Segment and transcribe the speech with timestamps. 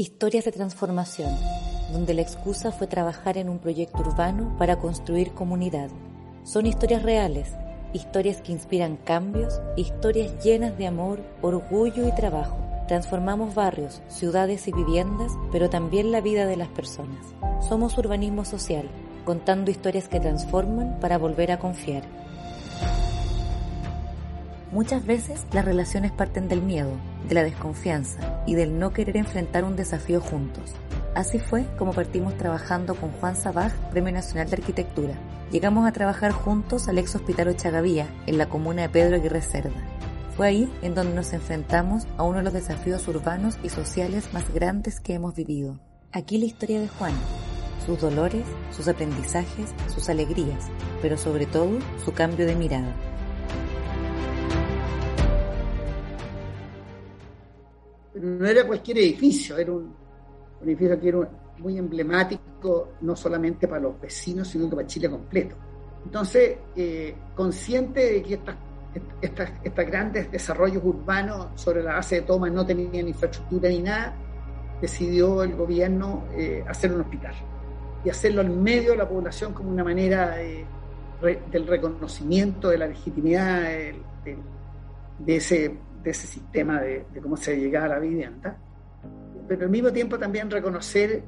[0.00, 1.36] Historias de transformación,
[1.92, 5.90] donde la excusa fue trabajar en un proyecto urbano para construir comunidad.
[6.44, 7.48] Son historias reales,
[7.92, 12.56] historias que inspiran cambios, historias llenas de amor, orgullo y trabajo.
[12.86, 17.26] Transformamos barrios, ciudades y viviendas, pero también la vida de las personas.
[17.68, 18.88] Somos urbanismo social,
[19.24, 22.04] contando historias que transforman para volver a confiar.
[24.70, 26.92] Muchas veces las relaciones parten del miedo,
[27.28, 30.74] de la desconfianza y del no querer enfrentar un desafío juntos.
[31.14, 35.14] Así fue como partimos trabajando con Juan Sabaj, Premio Nacional de Arquitectura.
[35.50, 39.70] Llegamos a trabajar juntos al ex hospital Ochagavía, en la comuna de Pedro Aguirre Cerda.
[40.36, 44.52] Fue ahí en donde nos enfrentamos a uno de los desafíos urbanos y sociales más
[44.52, 45.80] grandes que hemos vivido.
[46.12, 47.14] Aquí la historia de Juan,
[47.84, 50.68] sus dolores, sus aprendizajes, sus alegrías,
[51.02, 52.94] pero sobre todo su cambio de mirada.
[58.38, 59.94] No era cualquier edificio, era un,
[60.62, 65.56] edificio que era muy emblemático, no solamente para los vecinos, sino para Chile completo.
[66.04, 68.40] Entonces, eh, consciente de que
[69.20, 74.14] estos grandes desarrollos urbanos sobre la base de tomas no tenían infraestructura ni nada,
[74.80, 77.34] decidió el gobierno eh, hacer un hospital
[78.04, 83.62] y hacerlo en medio de la población como una manera del reconocimiento de la legitimidad
[85.18, 88.56] de ese de ese sistema de, cómo se llegaba a la vivienda,
[89.46, 91.22] pero al mismo tiempo también reconocer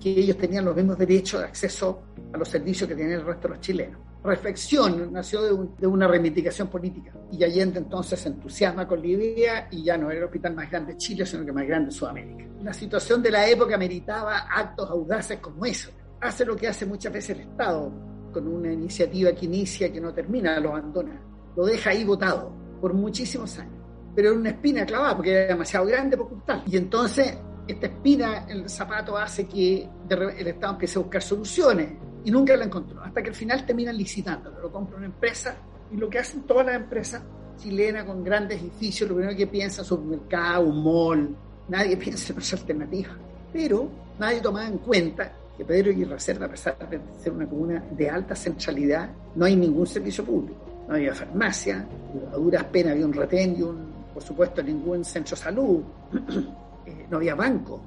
[0.00, 3.48] que ellos tenían los mismos derechos de acceso a los servicios que tienen el resto
[3.48, 4.00] de los chilenos.
[4.22, 9.84] Reflexión nació de, una reivindicación política y Allende entonces se entusiasma con la idea y
[9.84, 12.44] ya no era el hospital más grande de Chile, sino que más grande de Sudamérica.
[12.62, 15.90] La situación de la época meritaba actos audaces como eso.
[16.22, 17.92] Hace lo que hace muchas veces el Estado,
[18.32, 21.20] con una iniciativa que inicia, que no termina, lo abandona,
[21.54, 23.83] lo deja ahí votado por muchísimos años
[24.14, 26.62] pero era una espina clavada porque era demasiado grande para ocultar.
[26.66, 31.92] Y entonces esta espina en el zapato hace que el Estado empiece a buscar soluciones
[32.24, 35.56] y nunca la encontró, hasta que al final terminan licitando, lo compra una empresa
[35.92, 37.22] y lo que hacen todas las empresas
[37.58, 41.36] chilenas con grandes edificios, lo primero que piensa es supermercado, un mall,
[41.68, 43.16] nadie piensa en otras alternativas,
[43.52, 43.88] pero
[44.18, 48.10] nadie tomaba en cuenta que Pedro y Reserva, a pesar de ser una comuna de
[48.10, 50.58] alta centralidad, no hay ningún servicio público.
[50.88, 51.86] No había farmacia,
[52.32, 55.82] a duras penas había un retén y un por supuesto ningún centro de salud,
[56.86, 57.82] eh, no había banco,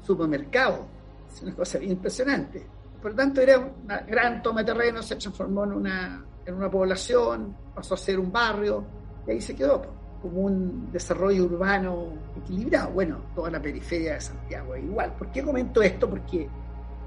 [0.00, 0.86] supermercado,
[1.30, 2.64] es una cosa bien impresionante.
[3.02, 6.70] Por lo tanto, era una gran toma de terreno, se transformó en una, en una
[6.70, 8.84] población, pasó a ser un barrio,
[9.26, 9.82] y ahí se quedó,
[10.22, 12.92] como un desarrollo urbano equilibrado.
[12.92, 15.12] Bueno, toda la periferia de Santiago es igual.
[15.18, 16.08] ¿Por qué comento esto?
[16.08, 16.48] Porque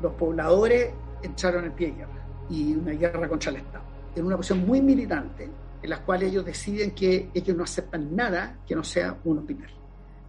[0.02, 0.92] los pobladores
[1.24, 3.86] entraron en pie de guerra, y una guerra contra el Estado,
[4.16, 5.50] en una posición muy militante,
[5.82, 9.70] en las cuales ellos deciden que ellos no aceptan nada que no sea un hospital.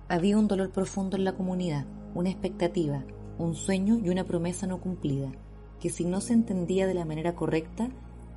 [0.08, 3.04] Había un dolor profundo en la comunidad, una expectativa,
[3.38, 5.32] un sueño y una promesa no cumplida,
[5.80, 7.88] que si no se entendía de la manera correcta,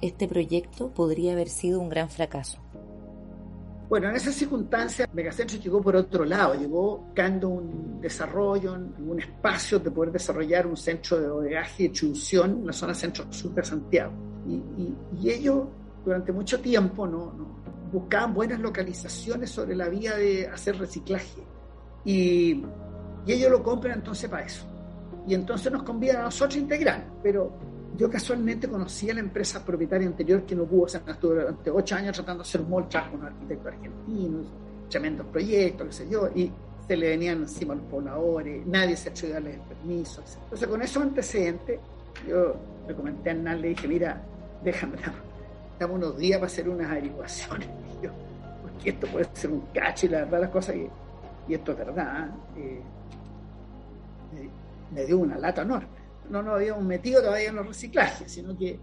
[0.02, 2.60] este proyecto podría haber sido un gran fracaso.
[3.92, 9.80] Bueno, en esas circunstancias, Megacentro llegó por otro lado, llegó buscando un desarrollo, un espacio
[9.80, 14.14] de poder desarrollar un centro de odegaje y distribución en la zona centro-sur de Santiago.
[14.48, 15.66] Y, y, y ellos
[16.04, 17.34] durante mucho tiempo no,
[17.92, 21.42] buscaban buenas localizaciones sobre la vía de hacer reciclaje.
[22.06, 22.64] Y,
[23.28, 24.66] ellos lo compran entonces para eso.
[25.28, 27.06] Y entonces nos convidan a nosotros integrar.
[27.22, 27.52] Pero
[27.96, 31.70] yo casualmente conocí a la empresa propietaria anterior que no pudo, o sea, estuvo durante
[31.70, 34.48] ocho años tratando de hacer un mall, con unos arquitectos argentinos,
[34.90, 36.52] tremendos proyectos, qué sé yo, y
[36.88, 40.24] se le venían encima los pobladores, nadie se hecho darles el permiso.
[40.44, 41.80] Entonces, con esos antecedentes,
[42.28, 42.56] yo
[42.88, 44.24] le comenté a Hernán, le dije, mira,
[44.64, 44.98] déjame,
[45.82, 47.68] Estamos unos días para hacer unas averiguaciones,
[48.62, 50.76] porque esto puede ser un cacho y la verdad las cosas,
[51.48, 52.84] y esto es verdad, ¿eh?
[54.36, 54.50] Eh,
[54.94, 55.88] me dio una lata enorme.
[56.30, 58.78] No nos habíamos metido todavía en los reciclajes, sino que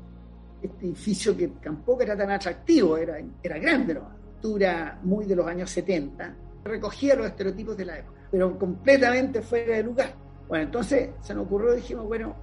[0.60, 4.08] este edificio que tampoco era tan atractivo, era, era grande, ¿no?
[4.34, 6.34] altura muy de los años 70,
[6.64, 10.12] recogía los estereotipos de la época, pero completamente fuera de lugar.
[10.48, 12.34] Bueno, entonces se nos ocurrió, dijimos, bueno,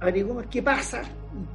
[0.00, 1.02] averiguamos qué pasa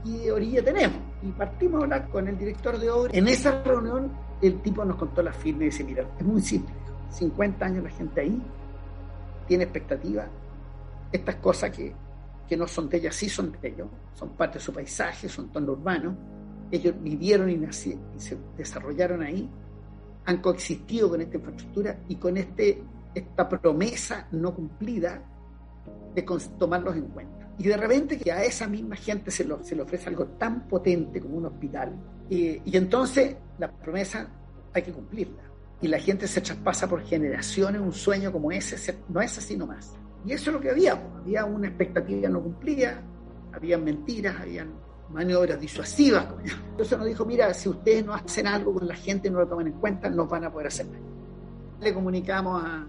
[0.03, 0.97] y qué orilla tenemos.
[1.21, 3.11] Y partimos a hablar con el director de obra.
[3.13, 4.11] En esa reunión,
[4.41, 6.73] el tipo nos contó la firma y dice, mira, es muy simple.
[7.09, 8.41] 50 años la gente ahí
[9.47, 10.27] tiene expectativas.
[11.11, 11.93] Estas cosas que,
[12.47, 13.87] que no son de ellas, sí son de ellos.
[14.15, 16.15] Son parte de su paisaje, son tono urbano.
[16.71, 19.49] Ellos vivieron y, nací, y se desarrollaron ahí.
[20.25, 22.81] Han coexistido con esta infraestructura y con este,
[23.13, 25.21] esta promesa no cumplida
[26.15, 26.21] de
[26.57, 27.42] tomarlos en cuenta.
[27.57, 31.21] Y de repente que a esa misma gente se, se le ofrece algo tan potente
[31.21, 31.93] como un hospital.
[32.29, 34.27] Y, y entonces la promesa
[34.73, 35.43] hay que cumplirla.
[35.81, 38.97] Y la gente se traspasa por generaciones un sueño como ese.
[39.09, 39.93] No es así nomás.
[40.25, 43.01] Y eso es lo que había, había una expectativa no cumplida,
[43.51, 44.71] había mentiras, habían
[45.09, 46.27] maniobras disuasivas.
[46.71, 49.67] Entonces nos dijo, mira, si ustedes no hacen algo con la gente, no lo toman
[49.67, 50.99] en cuenta, no van a poder hacer nada.
[51.81, 52.87] Le comunicamos a,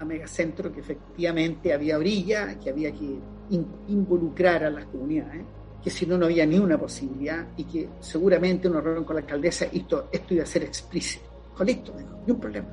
[0.00, 5.44] a Megacentro que efectivamente había brilla, que había que involucrar a las comunidades,
[5.82, 9.22] que si no, no había ni una posibilidad y que seguramente una reunión con la
[9.22, 11.26] alcaldesa, esto, esto iba a ser explícito.
[11.52, 11.94] Dijo, listo,
[12.26, 12.68] ni un problema,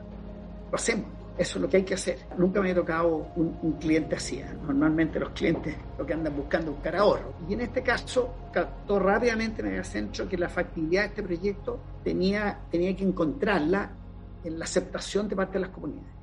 [0.71, 1.15] lo hacemos.
[1.37, 2.19] Eso es lo que hay que hacer.
[2.37, 4.37] Nunca me ha tocado un, cliente así.
[4.37, 4.45] ¿eh?
[4.65, 7.33] Normalmente los clientes lo que andan buscando es buscar ahorro.
[7.49, 12.95] Y en este caso, captó rápidamente Megacentro que la factibilidad de este proyecto tenía, tenía
[12.95, 13.91] que encontrarla
[14.45, 16.13] en la aceptación de parte de las comunidades.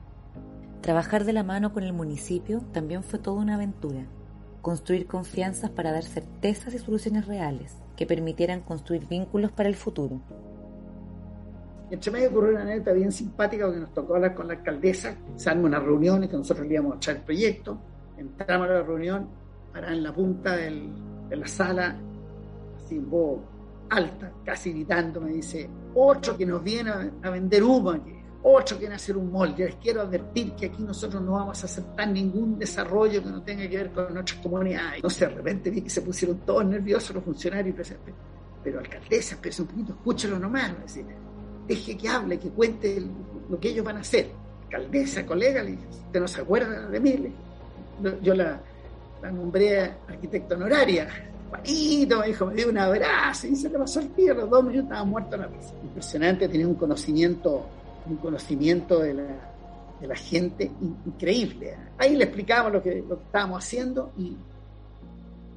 [0.81, 4.07] Trabajar de la mano con el municipio también fue toda una aventura.
[4.63, 10.21] Construir confianzas para dar certezas y soluciones reales que permitieran construir vínculos para el futuro.
[11.91, 15.51] Entre medio ocurrió una anécdota bien simpática porque nos tocó hablar con la alcaldesa, se
[15.51, 17.79] armó una reunión y que nosotros le íbamos a echar el proyecto.
[18.17, 19.29] Entramos a la reunión,
[19.73, 20.89] para en la punta del,
[21.29, 21.97] de la sala,
[22.83, 23.53] así poco
[23.93, 26.91] alta, casi gritando, me dice, otro que nos viene
[27.23, 29.67] a, vender humo aquí, otro a hacer un molde.
[29.67, 33.69] Les quiero advertir que aquí nosotros no vamos a aceptar ningún desarrollo que no tenga
[33.69, 35.03] que ver con nuestras comunidades.
[35.03, 38.01] No sé, de repente vi que se pusieron todos nerviosos los funcionarios, pero,
[38.63, 40.73] pero alcaldesa, espérese un poquito, escúchelo nomás.
[40.83, 41.05] Dice,
[41.67, 43.03] deje que hable, que cuente
[43.49, 44.31] lo que ellos van a hacer.
[44.65, 47.33] Alcaldesa, colega, le ¿usted no se acuerda de mí?
[48.23, 48.61] Yo la,
[49.31, 51.09] nombré arquitecta honoraria.
[51.51, 54.65] Juanito me dijo, me dio un abrazo y se le pasó el tiro, los dos
[54.65, 55.75] minutos estaba muerto en la mesa.
[55.83, 57.67] Impresionante, tenía un conocimiento,
[58.07, 59.53] un conocimiento de la,
[60.01, 60.71] de la gente
[61.07, 61.77] increíble.
[61.99, 64.37] Ahí le explicamos lo que, lo que estábamos haciendo y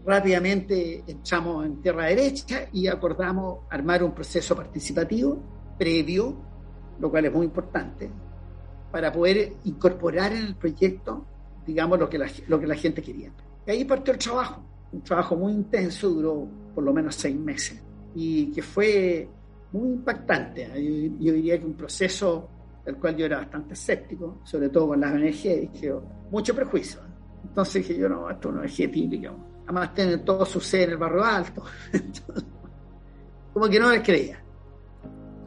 [0.05, 5.39] rápidamente echamos en tierra derecha y acordamos armar un proceso participativo
[5.77, 6.35] previo,
[6.99, 8.09] lo cual es muy importante,
[8.91, 11.25] para poder incorporar en el proyecto,
[11.65, 13.31] digamos, lo que la, lo que la gente quería.
[13.65, 14.61] Y ahí partió el trabajo,
[14.93, 17.81] un trabajo muy intenso, duró por lo menos seis meses,
[18.13, 19.27] y que fue
[19.71, 20.67] muy impactante.
[21.19, 22.49] Yo, diría que un proceso
[22.85, 25.93] del cual yo era bastante escéptico, sobre todo con las y que
[26.31, 26.99] mucho prejuicio.
[27.43, 29.33] Entonces dije yo, no, esto no es energía típica.
[29.63, 31.63] Además tienen todo su sede en el barrio alto.
[33.53, 34.41] como que no les creía.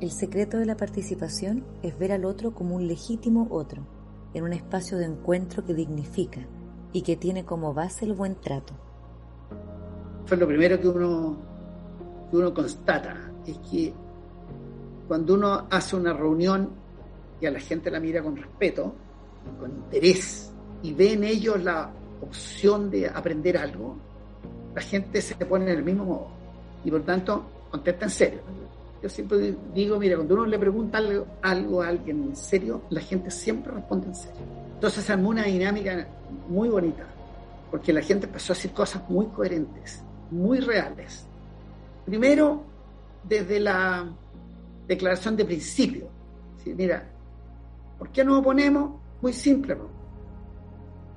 [0.00, 3.86] El secreto de la participación es ver al otro como un legítimo otro,
[4.32, 6.46] en un espacio de encuentro que dignifica
[6.92, 8.74] y que tiene como base el buen trato.
[10.26, 11.36] Fue lo primero que uno,
[12.30, 13.92] que uno constata, es que
[15.08, 16.70] cuando uno hace una reunión
[17.40, 18.94] y a la gente la mira con respeto,
[19.58, 20.52] con interés,
[20.82, 21.90] y ve en ellos la
[22.20, 23.96] opción de aprender algo,
[24.74, 26.28] la gente se pone en el mismo modo
[26.84, 28.40] y por tanto contesta en serio
[29.02, 30.98] yo siempre digo, mira, cuando uno le pregunta
[31.42, 34.40] algo, a alguien en serio, la gente siempre responde en serio.
[34.74, 36.08] Entonces se armó una dinámica
[36.48, 37.06] muy bonita,
[37.70, 41.26] porque la gente empezó a decir cosas muy coherentes, muy reales.
[42.04, 42.64] Primero,
[43.22, 44.12] desde la
[44.88, 46.08] declaración de principio.
[46.64, 47.08] Mira,
[47.98, 49.00] ¿por qué nos oponemos?
[49.20, 49.76] Muy simple.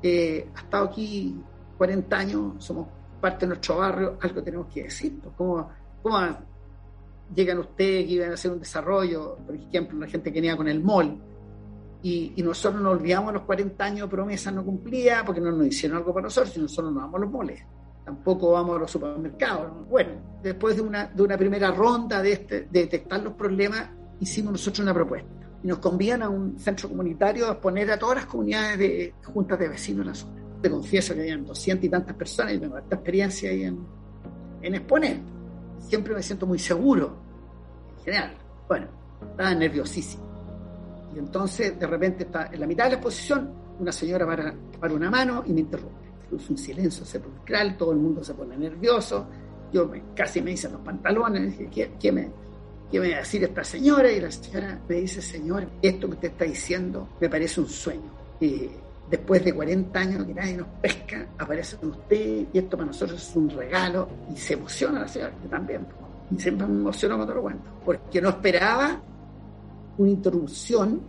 [0.04, 1.42] Eh, ha estado aquí
[1.78, 2.88] 40 años, somos
[3.20, 5.20] parte de nuestro barrio, algo tenemos que decir.
[5.38, 5.70] ¿Cómo,
[7.34, 10.68] llegan ustedes que iban a hacer un desarrollo, por ejemplo, la gente que venía con
[10.68, 11.18] el MOL,
[12.04, 16.00] y, nosotros nos olvidamos los 40 años de promesas no cumplidas porque no nos hicieron
[16.00, 17.64] algo para nosotros, y nosotros no vamos a los moles,
[18.06, 19.88] tampoco vamos a los supermercados.
[19.90, 23.90] Bueno, después de una, primera ronda de, este, de detectar los problemas,
[24.20, 25.30] hicimos nosotros una propuesta.
[25.64, 29.60] Y nos convían a un centro comunitario a poner a todas las comunidades de juntas
[29.60, 30.42] de vecinos en la zona.
[30.62, 33.86] Te confieso que habían 200 y tantas personas y tengo esta experiencia ahí en,
[34.76, 35.20] exponer
[35.80, 37.18] siempre me siento muy seguro,
[37.98, 38.34] en general.
[38.68, 38.88] Bueno,
[39.30, 40.24] estaba nerviosísimo.
[41.14, 44.26] Y entonces, de repente, está en la mitad de la exposición, una señora
[44.80, 46.11] para una mano y me interrumpe.
[46.36, 49.26] Es un silencio sepulcral, todo el mundo se pone nervioso.
[49.72, 52.30] Yo casi me hice los pantalones, dije, ¿qué, me,
[52.92, 54.12] ¿qué me va a decir esta señora?
[54.12, 58.12] Y la señora me dice, señor, esto que usted está diciendo me parece un sueño.
[58.40, 58.70] Y
[59.10, 63.36] después de 40 años que nadie nos pesca, aparece usted y esto para nosotros es
[63.36, 65.86] un regalo y se emociona la señora, también.
[66.32, 69.02] Y siempre me emocionó cuando lo cuento, porque no esperaba
[69.98, 71.02] una interrupción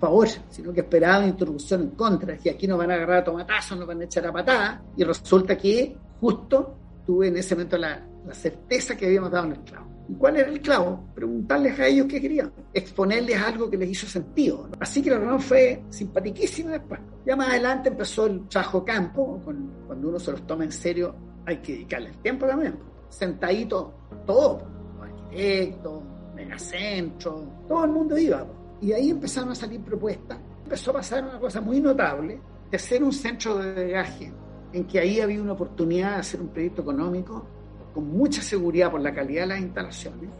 [0.00, 3.24] favor, sino que esperaba una interrupción en contra, que aquí nos van a agarrar a
[3.24, 6.74] tomatazos, nos van a echar a patada, y resulta que justo
[7.06, 9.86] tuve en ese momento la, certeza que habíamos dado en el clavo.
[10.08, 11.04] ¿Y cuál era el clavo?
[11.14, 14.68] Preguntarles a ellos qué querían, exponerles algo que les hizo sentido.
[14.78, 17.00] Así que la reunión fue simpatiquísima después.
[17.24, 21.14] Ya más adelante empezó el trabajo campo, cuando uno se los toma en serio
[21.46, 22.78] hay que dedicarle el tiempo también.
[23.08, 23.94] Sentadito
[24.26, 24.62] todo,
[24.98, 26.02] los arquitectos,
[26.34, 28.46] megacentro, todo el mundo iba.
[28.80, 30.38] Y ahí empezaron a salir propuestas.
[30.64, 34.32] Empezó a pasar una cosa muy notable, de ser un centro de drenaje,
[34.72, 37.44] en que ahí había una oportunidad de hacer un proyecto económico
[37.92, 40.30] con mucha seguridad por la calidad de las instalaciones,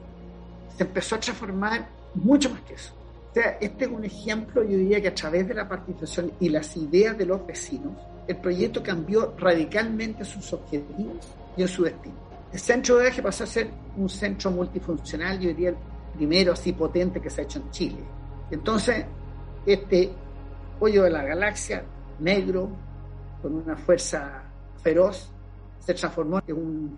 [0.76, 2.94] se empezó a transformar mucho más que eso.
[3.30, 6.48] O sea, este es un ejemplo, yo diría que a través de la participación y
[6.48, 7.92] las ideas de los vecinos,
[8.26, 12.14] el proyecto cambió radicalmente sus objetivos y en su destino.
[12.52, 15.76] El centro de eje pasó a ser un centro multifuncional, yo diría el
[16.16, 17.98] primero así potente que se ha hecho en Chile.
[18.50, 19.04] Entonces,
[19.66, 20.10] este
[20.80, 21.84] hoyo de la galaxia,
[22.18, 22.70] negro,
[23.42, 24.42] con una fuerza
[24.82, 25.30] feroz,
[25.78, 26.96] se transformó en un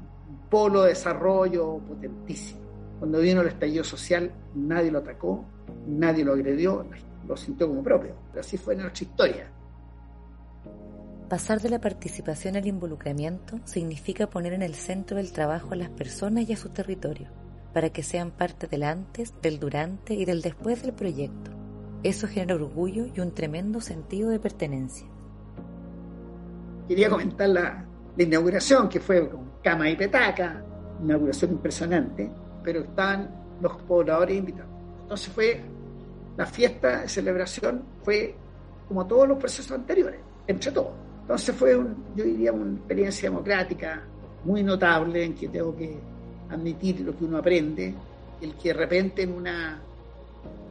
[0.50, 2.60] polo de desarrollo potentísimo.
[2.98, 5.44] Cuando vino el estallido social, nadie lo atacó,
[5.86, 6.86] nadie lo agredió,
[7.26, 8.14] lo sintió como propio.
[8.30, 9.50] Pero así fue nuestra historia.
[11.28, 15.88] Pasar de la participación al involucramiento significa poner en el centro del trabajo a las
[15.88, 17.28] personas y a su territorio,
[17.72, 21.50] para que sean parte del antes, del durante y del después del proyecto.
[22.02, 25.06] Eso genera orgullo y un tremendo sentido de pertenencia.
[26.88, 27.86] Quería comentar la,
[28.18, 30.62] inauguración, que fue con cama y petaca,
[31.02, 32.30] inauguración impresionante,
[32.62, 34.70] pero estaban los pobladores invitados.
[35.02, 35.60] Entonces fue
[36.36, 38.34] la fiesta de celebración, fue
[38.88, 40.92] como todos los procesos anteriores, entre todos.
[41.22, 41.72] Entonces fue,
[42.16, 44.02] yo diría, una experiencia democrática
[44.44, 45.98] muy notable en que tengo que
[46.52, 47.94] admitir lo que uno aprende,
[48.40, 49.80] el que de repente en una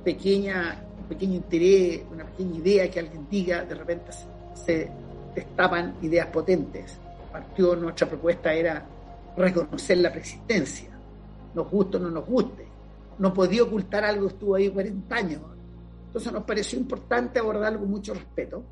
[0.04, 4.12] pequeña, un pequeño interés, una pequeña idea que alguien diga, de repente
[4.54, 4.90] se
[5.36, 7.00] destapan ideas potentes
[7.32, 8.86] partió, nuestra propuesta era
[9.38, 10.90] reconocer la preexistencia,
[11.56, 12.68] nos guste o no nos guste.
[13.18, 15.42] No podía ocultar algo estuvo ahí 40 años.
[16.08, 18.64] Entonces nos pareció importante abordarlo con mucho respeto,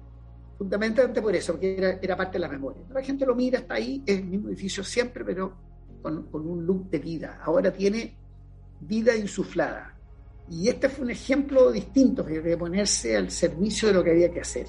[0.57, 2.81] fundamentalmente por eso, porque era, parte de la memoria.
[2.89, 5.53] La gente lo mira, está ahí, es el mismo edificio siempre, pero
[6.01, 7.39] con, con un look de vida.
[7.43, 8.15] Ahora tiene
[8.81, 9.95] vida insuflada.
[10.49, 14.41] Y este fue un ejemplo distinto de ponerse al servicio de lo que había que
[14.41, 14.65] hacer.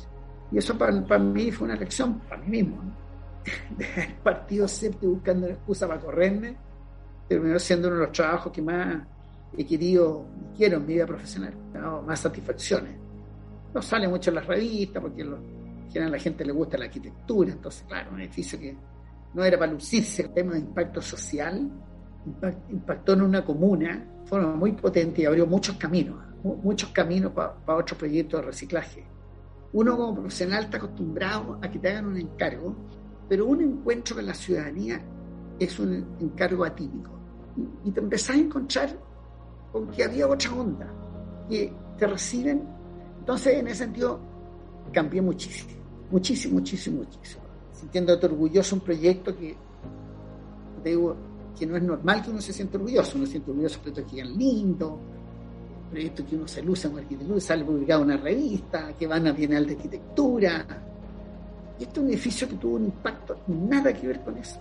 [0.52, 2.82] Y eso para, para mí fue una lección, para mí mismo.
[2.82, 3.10] ¿no?
[3.76, 6.56] del partido siempre buscando una excusa para correrme,
[7.28, 9.06] terminó siendo uno de los trabajos que más
[9.56, 11.54] he querido y quiero en mi vida profesional,
[12.06, 12.96] más satisfacciones.
[13.74, 17.52] No sale mucho en las revistas porque lo, a la gente le gusta la arquitectura,
[17.52, 18.76] entonces, claro, un edificio que
[19.34, 21.70] no era para lucirse, el tema de impacto social,
[22.68, 27.98] impactó en una comuna, fue muy potente y abrió muchos caminos, muchos caminos para otros
[27.98, 29.04] proyectos de reciclaje.
[29.72, 32.74] Uno como profesional está acostumbrado a que te hagan un encargo
[33.30, 35.00] pero un encuentro con la ciudadanía
[35.60, 37.12] es un encargo atípico.
[37.84, 38.90] Y, te empezás a encontrar
[39.70, 40.92] con que había otra onda,
[41.48, 42.64] que te reciben.
[43.20, 44.18] Entonces, en ese sentido,
[44.92, 47.39] cambié muchísimo, muchísimo, muchísimo, muchísimo.
[47.80, 49.56] Sintiéndote orgulloso un proyecto que,
[50.84, 51.16] digo,
[51.58, 54.10] que no es normal que uno se sienta orgulloso, uno se siente orgulloso de proyectos
[54.10, 54.92] que quedan lindos,
[55.90, 59.32] proyectos que uno se luce en arquitectura, sale publicado en una revista, que van a
[59.32, 60.66] Bienal de Arquitectura,
[61.78, 64.60] y este es un edificio que tuvo un impacto, nada que ver con eso.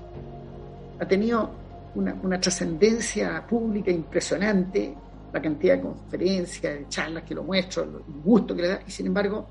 [0.97, 1.49] Ha tenido
[1.95, 4.95] una, trascendencia pública impresionante,
[5.33, 8.91] la cantidad de conferencias, de charlas que lo muestro, el gusto que le da, y
[8.91, 9.45] sin embargo,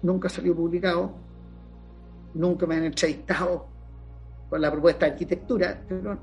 [0.00, 1.12] nunca salió publicado,
[2.34, 3.66] nunca me han entrevistado
[4.48, 6.18] con la propuesta de arquitectura, pero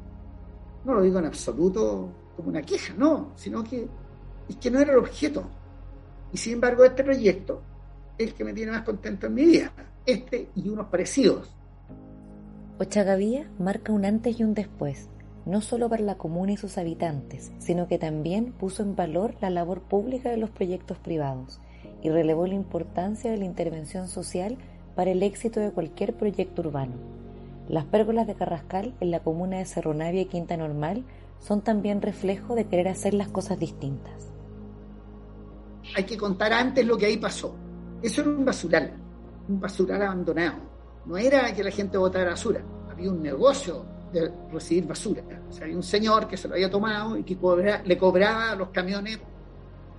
[0.85, 3.87] no lo digo en absoluto como una queja, no, sino que
[4.47, 5.43] es que no era el objeto.
[6.31, 7.61] Y sin embargo, este proyecto
[8.17, 9.71] es el que me tiene más contento en mi vida
[10.05, 11.55] este y unos parecidos.
[12.79, 15.09] Ochagavía marca un antes y un después,
[15.45, 19.49] no solo para la comuna y sus habitantes, sino que también puso en valor la
[19.49, 21.59] labor pública de los proyectos privados
[22.01, 24.57] y relevó la importancia de la intervención social
[24.99, 26.95] para el éxito de cualquier proyecto urbano.
[27.69, 31.05] Las pérgolas de Carrascal en la comuna de Cerro Navia y Quinta Normal
[31.39, 34.29] son también reflejo de querer hacer las cosas distintas.
[35.95, 37.55] Hay que contar antes lo que ahí pasó.
[38.03, 38.91] Eso era un basural
[39.47, 40.57] un basural abandonado.
[41.05, 45.23] No era que la gente botara basura, había un negocio de recibir basura.
[45.49, 47.37] O sea, había un señor que se lo había tomado y que
[47.85, 49.17] le cobraba a los camiones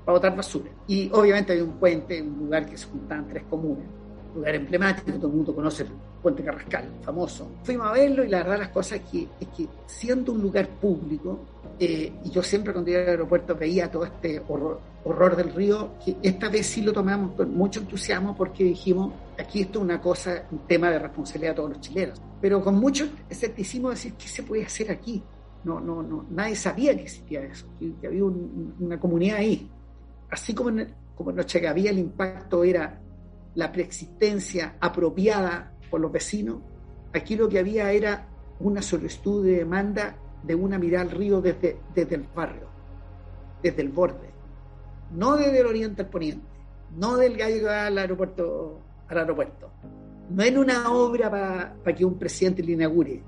[0.05, 0.71] para botar basura.
[0.87, 5.13] Y obviamente había un puente, un lugar que se juntaban tres comunas, un lugar emblemático,
[5.13, 5.91] todo el mundo conoce el
[6.23, 7.51] puente Carrascal, famoso.
[7.63, 10.69] Fuimos a verlo y la verdad las cosas es que, es que siendo un lugar
[10.69, 11.41] público,
[11.79, 15.93] eh, y yo siempre cuando iba al aeropuerto veía todo este horror, horror del río,
[16.05, 20.01] que esta vez sí lo tomamos con mucho entusiasmo porque dijimos, aquí esto es una
[20.01, 22.21] cosa, un tema de responsabilidad de todos los chilenos.
[22.41, 25.23] Pero con mucho escepticismo decir, ¿qué se puede hacer aquí?
[25.65, 29.69] No, no, no, nadie sabía que existía eso, que, había una comunidad ahí.
[30.31, 33.01] Así como en, como en el impacto era
[33.55, 36.59] la preexistencia apropiada por los vecinos,
[37.13, 38.29] aquí lo que había era
[38.61, 42.69] una solicitud de demanda de una mirada al río desde, desde el barrio,
[43.63, 44.31] desde el borde.
[45.13, 46.47] No desde el oriente al poniente,
[46.97, 49.71] no del gallo al aeropuerto, al aeropuerto,
[50.31, 53.23] no en una obra para que un presidente le inaugure,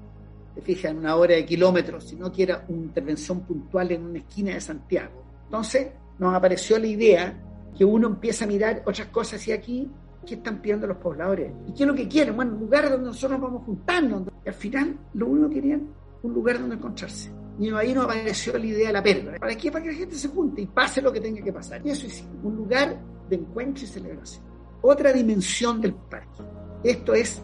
[0.54, 4.18] te fijas, en una hora de kilómetros, sino que era una intervención puntual en una
[4.18, 5.22] esquina de Santiago.
[5.44, 5.88] Entonces
[6.18, 7.42] nos apareció la idea
[7.76, 9.90] que uno empieza a mirar otras cosas y aquí,
[10.26, 11.52] ¿qué están pidiendo los pobladores?
[11.68, 12.36] ¿Y qué es lo que quieren?
[12.36, 14.22] Bueno, un lugar donde nosotros vamos a juntarnos.
[14.44, 15.88] Y al final, lo único que querían,
[16.22, 17.30] un lugar donde encontrarse.
[17.58, 19.38] Y ahí nos apareció la idea de la perla.
[19.38, 19.70] ¿Para qué?
[19.70, 21.80] Para que la gente se junte y pase lo que tenga que pasar.
[21.84, 22.98] Y eso es un lugar
[23.28, 24.44] de encuentro y celebración.
[24.80, 26.42] Otra dimensión del parque.
[26.82, 27.42] Esto es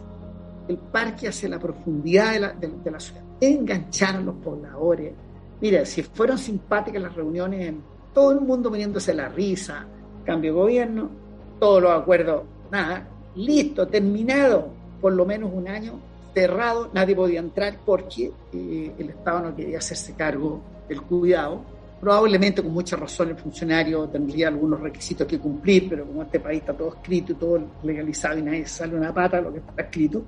[0.67, 3.23] el parque hacia la profundidad de la, de, la ciudad.
[3.39, 5.13] Enganchar a los pobladores.
[5.61, 7.75] Mira, si fueron simpáticas las reuniones,
[8.13, 9.87] todo el mundo poniéndose la risa,
[10.25, 11.09] cambio de gobierno,
[11.59, 14.69] todos los acuerdos, nada, listo, terminado,
[15.01, 15.99] por lo menos un año,
[16.33, 21.61] cerrado, nadie podía entrar porque eh, el Estado no quería hacerse cargo del cuidado.
[21.99, 26.61] Probablemente con mucha razón el funcionario tendría algunos requisitos que cumplir, pero como este país
[26.61, 30.23] está todo escrito y todo legalizado y nadie sale una pata lo que está escrito,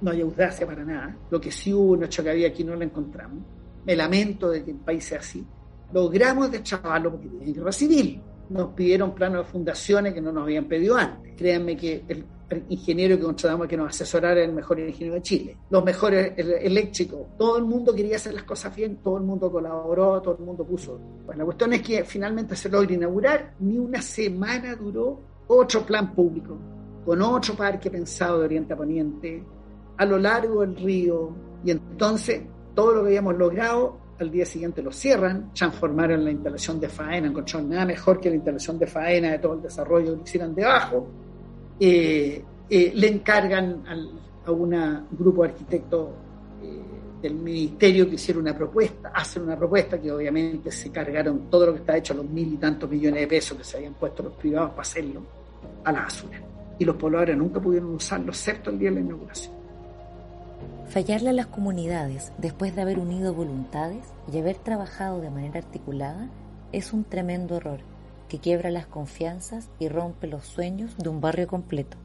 [0.00, 1.16] no hay audacia para nada.
[1.30, 3.38] Lo que sí hubo, un hecho que había aquí no lo encontramos.
[3.84, 5.44] Me lamento de que el país sea así.
[5.92, 8.20] Logramos deschavarlo porque tiene guerra civil.
[8.52, 11.34] Nos pidieron planos de fundaciones que no nos habían pedido antes.
[11.36, 12.24] Créanme que el
[12.68, 15.56] ingeniero que contratamos que nos asesorara era el mejor ingeniero de Chile.
[15.70, 17.20] Los mejores eléctricos.
[17.38, 20.64] Todo el mundo quería hacer las cosas bien, todo el mundo colaboró, todo el mundo
[20.64, 20.98] puso.
[21.24, 23.54] Bueno, la cuestión es que finalmente se logra inaugurar.
[23.60, 26.58] Ni una semana duró otro plan público,
[27.04, 29.42] con otro parque pensado de Oriente a Poniente,
[29.96, 31.34] a lo largo del río.
[31.64, 32.42] Y entonces
[32.74, 37.28] todo lo que habíamos logrado, al día siguiente lo cierran, transformaron la instalación de faena,
[37.28, 41.06] encontraron nada mejor que la instalación de faena de todo el desarrollo que hicieran debajo.
[41.78, 43.82] Eh, eh, le encargan
[44.44, 46.08] a un grupo de arquitectos
[46.62, 46.80] eh,
[47.20, 51.72] del ministerio que hiciera una propuesta, hacen una propuesta que obviamente se cargaron todo lo
[51.74, 54.32] que está hecho, los mil y tantos millones de pesos que se habían puesto los
[54.34, 55.22] privados para hacerlo,
[55.84, 56.40] a la basura.
[56.78, 59.61] Y los pobladores nunca pudieron usarlo, excepto el día de la inauguración.
[60.88, 66.28] Fallarle a las comunidades después de haber unido voluntades y haber trabajado de manera articulada
[66.72, 67.80] es un tremendo error
[68.28, 71.96] que quiebra las confianzas y rompe los sueños de un barrio completo.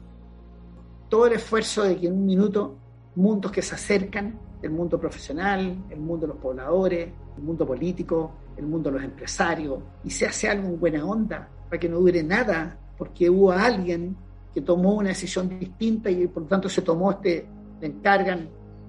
[1.08, 2.76] Todo el esfuerzo de que en un minuto
[3.14, 8.32] mundos que se acercan, el mundo profesional, el mundo de los pobladores, el mundo político,
[8.56, 11.98] el mundo de los empresarios, y se hace algo en buena onda para que no
[11.98, 14.16] dure nada, porque hubo alguien
[14.52, 17.46] que tomó una decisión distinta y por lo tanto se tomó este,
[17.80, 18.48] le encargan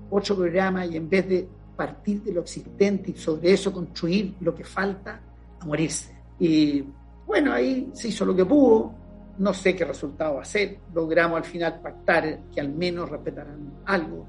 [0.10, 4.54] otro programa y en vez de partir de lo existente y sobre eso construir lo
[4.54, 5.22] que falta,
[5.60, 6.14] a morirse.
[6.40, 6.84] Y
[7.26, 8.94] bueno, ahí se hizo lo que pudo,
[9.38, 13.82] no sé qué resultado va a ser, logramos al final pactar que al menos respetaran
[13.86, 14.26] algo.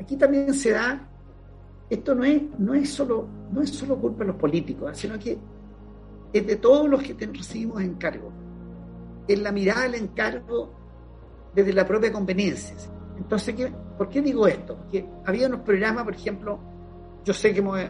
[0.00, 1.08] Aquí también se da,
[1.88, 5.38] esto no es, no es, solo, no es solo culpa de los políticos, sino que
[6.32, 8.32] es de todos los que recibimos encargo.
[9.28, 10.72] Es la mirada del encargo
[11.54, 12.74] desde la propia conveniencia.
[13.16, 14.76] Entonces, ¿qué, ¿por qué digo esto?
[14.76, 16.58] Porque había unos programas, por ejemplo,
[17.24, 17.80] yo sé que me voy,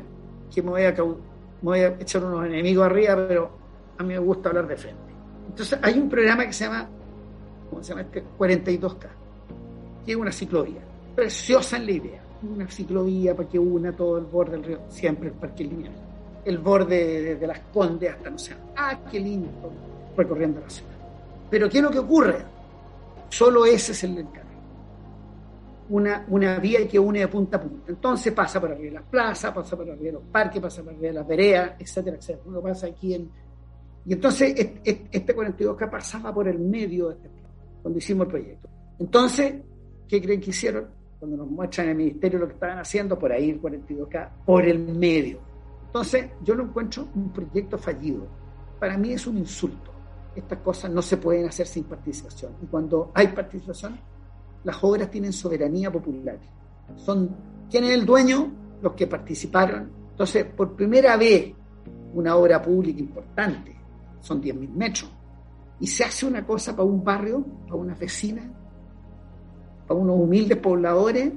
[0.54, 3.50] que me voy, a, echar unos enemigos arriba, pero
[3.98, 5.00] a mí me gusta hablar de frente.
[5.48, 6.88] Entonces, hay un programa que se llama,
[7.70, 8.22] ¿cómo se llama este?
[8.38, 9.06] 42K,
[10.04, 10.80] que es una ciclovía,
[11.14, 15.28] preciosa en la idea, una ciclovía para que una todo el borde del río, siempre
[15.28, 15.94] el parque lineal,
[16.44, 19.48] el borde de, las Condes hasta no sé, ah, qué lindo,
[20.16, 20.90] recorriendo la ciudad.
[21.50, 22.36] Pero ¿qué es lo que ocurre?
[23.30, 24.43] Solo ese es el encargo
[25.88, 27.92] una, vía que une de punta a punta.
[27.92, 30.92] Entonces pasa por arriba de las plazas, pasa por arriba de los parques, pasa por
[30.92, 32.44] arriba de las veredas, etcétera, etcétera.
[32.46, 33.30] Uno pasa aquí en...
[34.06, 37.30] Y entonces este 42K pasaba por el medio de este
[37.84, 38.68] cuando hicimos el proyecto.
[38.98, 39.56] Entonces,
[40.08, 40.88] ¿qué creen que hicieron?
[41.18, 44.64] Cuando nos muestran en el ministerio lo que estaban haciendo, por ahí el 42K, por
[44.64, 45.40] el medio.
[45.86, 48.26] Entonces, yo lo encuentro un proyecto fallido.
[48.80, 49.92] Para mí es un insulto.
[50.34, 52.52] Estas cosas no se pueden hacer sin participación.
[52.62, 53.98] Y cuando hay participación,
[54.64, 56.38] las obras tienen soberanía popular.
[56.96, 57.30] Son,
[57.70, 58.52] ¿Quién es el dueño?
[58.82, 59.90] Los que participaron.
[60.10, 61.52] Entonces, por primera vez,
[62.14, 63.74] una obra pública importante,
[64.20, 65.10] son 10.000 metros,
[65.80, 68.42] y se hace una cosa para un barrio, para una vecina,
[69.86, 71.32] para unos humildes pobladores,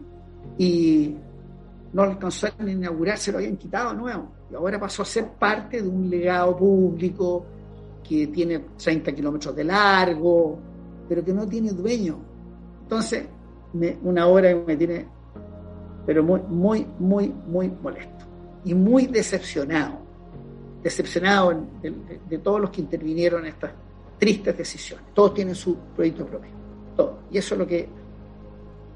[0.58, 1.16] y
[1.94, 4.30] no alcanzó a inaugurar, se lo habían quitado nuevo.
[4.52, 7.46] Y ahora pasó a ser parte de un legado público
[8.08, 10.60] que tiene 30 kilómetros de largo,
[11.10, 12.20] pero que no tiene dueño.
[12.88, 13.26] Entonces,
[14.02, 15.06] una hora me tiene,
[16.06, 18.26] pero muy, muy, muy, muy molesto
[18.64, 19.98] y muy decepcionado,
[20.82, 23.72] decepcionado de, todos los que intervinieron en estas
[24.18, 25.06] tristes decisiones.
[25.14, 26.50] Todos tienen su proyecto propio,
[26.96, 27.20] todo.
[27.30, 27.90] Y eso es lo que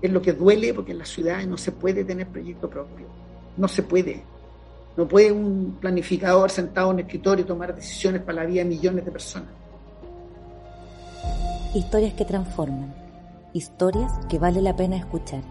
[0.02, 3.08] es lo que duele porque en las ciudades no se puede tener proyecto propio,
[3.58, 4.24] no se puede.
[4.96, 9.04] No puede un planificador sentado en el escritorio tomar decisiones para la vida de millones
[9.04, 9.50] de personas.
[11.76, 13.01] Historias que transforman
[13.54, 15.44] Historias que vale la pena escuchar.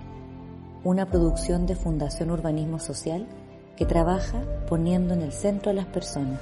[0.85, 3.27] Una producción de Fundación Urbanismo Social
[3.77, 6.41] que trabaja poniendo en el centro a las personas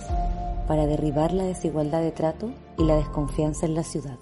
[0.69, 4.19] para derribar la desigualdad de trato y la desconfianza en la ciudad.